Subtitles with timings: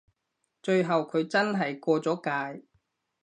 [0.63, 2.15] 最後佢真係過咗
[2.55, 2.63] 界